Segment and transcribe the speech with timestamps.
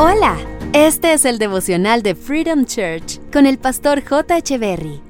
[0.00, 0.36] Hola,
[0.74, 4.56] este es el devocional de Freedom Church con el pastor J.
[4.56, 5.00] Berry.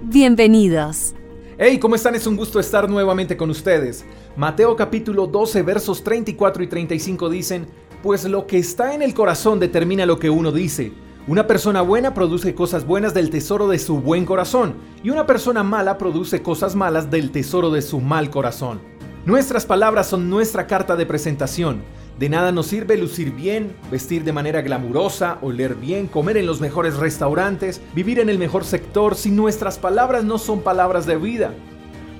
[0.00, 1.16] Bienvenidos.
[1.58, 2.14] Hey, ¿cómo están?
[2.14, 4.04] Es un gusto estar nuevamente con ustedes.
[4.36, 7.66] Mateo capítulo 12 versos 34 y 35 dicen,
[8.00, 10.92] Pues lo que está en el corazón determina lo que uno dice.
[11.26, 15.64] Una persona buena produce cosas buenas del tesoro de su buen corazón y una persona
[15.64, 18.78] mala produce cosas malas del tesoro de su mal corazón.
[19.26, 21.82] Nuestras palabras son nuestra carta de presentación.
[22.18, 26.60] De nada nos sirve lucir bien, vestir de manera glamurosa, oler bien, comer en los
[26.60, 31.54] mejores restaurantes, vivir en el mejor sector si nuestras palabras no son palabras de vida.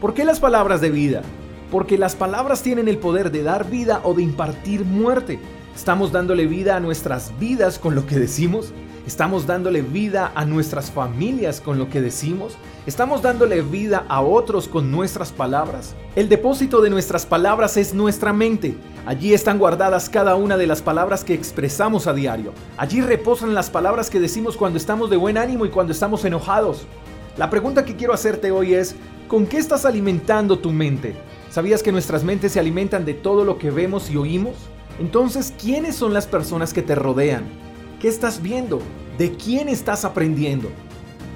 [0.01, 1.23] ¿Por qué las palabras de vida?
[1.73, 5.41] Porque las palabras tienen el poder de dar vida o de impartir muerte.
[5.75, 8.73] ¿Estamos dándole vida a nuestras vidas con lo que decimos?
[9.09, 12.59] ¿Estamos dándole vida a nuestras familias con lo que decimos?
[12.85, 15.95] ¿Estamos dándole vida a otros con nuestras palabras?
[16.15, 18.77] El depósito de nuestras palabras es nuestra mente.
[19.07, 22.53] Allí están guardadas cada una de las palabras que expresamos a diario.
[22.77, 26.87] Allí reposan las palabras que decimos cuando estamos de buen ánimo y cuando estamos enojados.
[27.39, 28.95] La pregunta que quiero hacerte hoy es,
[29.27, 31.15] ¿con qué estás alimentando tu mente?
[31.49, 34.57] ¿Sabías que nuestras mentes se alimentan de todo lo que vemos y oímos?
[35.01, 37.68] Entonces, ¿quiénes son las personas que te rodean?
[38.01, 38.81] ¿Qué estás viendo?
[39.19, 40.69] ¿De quién estás aprendiendo?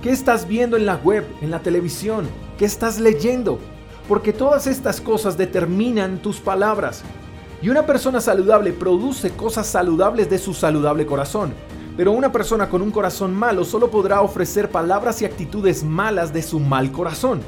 [0.01, 2.29] ¿Qué estás viendo en la web, en la televisión?
[2.57, 3.59] ¿Qué estás leyendo?
[4.09, 7.03] Porque todas estas cosas determinan tus palabras.
[7.63, 11.53] Y una persona saludable produce cosas saludables de su saludable corazón.
[11.97, 16.43] Pero una persona con un corazón malo solo podrá ofrecer palabras y actitudes malas de
[16.43, 17.41] su mal corazón.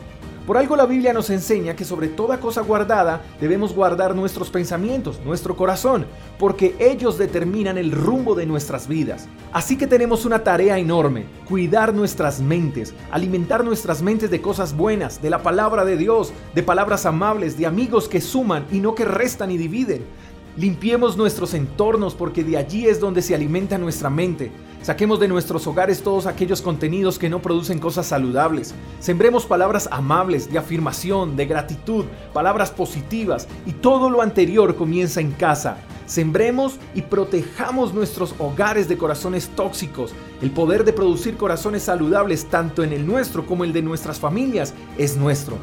[0.47, 5.19] Por algo la Biblia nos enseña que sobre toda cosa guardada debemos guardar nuestros pensamientos,
[5.25, 6.05] nuestro corazón,
[6.39, 9.27] porque ellos determinan el rumbo de nuestras vidas.
[9.55, 15.23] Así que tenemos una tarea enorme, cuidar nuestras mentes, alimentar nuestras mentes de cosas buenas,
[15.23, 19.07] de la palabra de Dios, de palabras amables, de amigos que suman y no que
[19.07, 20.05] restan y dividen.
[20.59, 24.53] Limpiemos nuestros entornos porque de allí es donde se alimenta nuestra mente.
[24.85, 28.75] Saquemos de nuestros hogares todos aquellos contenidos que no producen cosas saludables.
[29.01, 35.31] Sembremos palabras amables, de afirmación, de gratitud, palabras positivas y todo lo anterior comienza en
[35.31, 35.79] casa.
[36.05, 40.13] Sembremos y protejamos nuestros hogares de corazones tóxicos.
[40.43, 44.75] El poder de producir corazones saludables tanto en el nuestro como el de nuestras familias
[44.99, 45.57] es nuestro.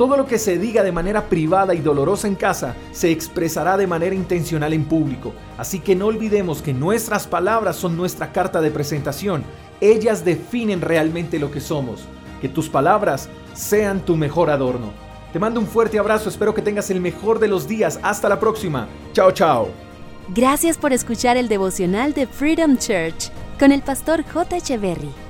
[0.00, 3.86] Todo lo que se diga de manera privada y dolorosa en casa se expresará de
[3.86, 5.34] manera intencional en público.
[5.58, 9.44] Así que no olvidemos que nuestras palabras son nuestra carta de presentación.
[9.78, 12.06] Ellas definen realmente lo que somos.
[12.40, 14.90] Que tus palabras sean tu mejor adorno.
[15.34, 18.00] Te mando un fuerte abrazo, espero que tengas el mejor de los días.
[18.02, 18.88] Hasta la próxima.
[19.12, 19.68] Chao, chao.
[20.28, 24.56] Gracias por escuchar el devocional de Freedom Church con el pastor J.
[24.56, 25.29] Echeverry.